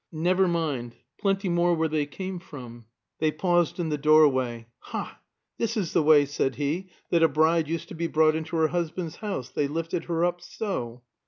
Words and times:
"Never 0.11 0.47
mind. 0.47 0.95
Plenty 1.19 1.47
more 1.47 1.75
where 1.75 1.87
they 1.87 2.07
came 2.07 2.39
from." 2.39 2.85
They 3.19 3.31
paused 3.31 3.79
in 3.79 3.89
the 3.89 3.99
doorway. 3.99 4.65
"Ha! 4.79 5.19
This 5.59 5.77
is 5.77 5.93
the 5.93 6.01
way," 6.01 6.25
said 6.25 6.55
he, 6.55 6.89
"that 7.11 7.21
a 7.21 7.27
bride 7.27 7.67
used 7.67 7.87
to 7.89 7.93
be 7.93 8.07
brought 8.07 8.33
into 8.33 8.55
her 8.55 8.69
husband's 8.69 9.17
house. 9.17 9.49
They 9.49 9.67
lifted 9.67 10.05
her 10.05 10.25
up 10.25 10.41
so!" 10.41 11.03